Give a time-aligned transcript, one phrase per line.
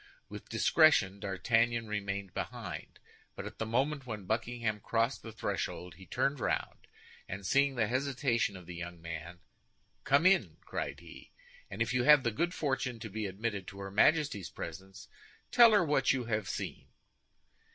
[0.29, 2.97] With discretion D'Artagnan remained behind;
[3.35, 6.87] but at the moment when Buckingham crossed the threshold, he turned round,
[7.29, 9.41] and seeing the hesitation of the young man,
[10.03, 11.33] "Come in!" cried he,
[11.69, 15.07] "and if you have the good fortune to be admitted to her Majesty's presence,
[15.51, 16.87] tell her what you have seen."